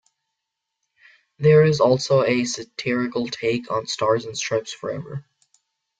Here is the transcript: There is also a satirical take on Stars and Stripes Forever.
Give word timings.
There 1.37 1.63
is 1.63 1.79
also 1.79 2.23
a 2.23 2.43
satirical 2.45 3.27
take 3.27 3.69
on 3.69 3.85
Stars 3.85 4.25
and 4.25 4.35
Stripes 4.35 4.73
Forever. 4.73 5.27